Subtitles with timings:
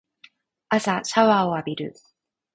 [0.69, 1.93] 朝シャワーを浴びる